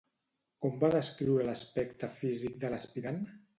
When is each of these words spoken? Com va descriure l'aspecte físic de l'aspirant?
Com 0.65 0.79
va 0.83 0.89
descriure 0.95 1.45
l'aspecte 1.51 2.11
físic 2.17 2.59
de 2.67 2.75
l'aspirant? 2.75 3.25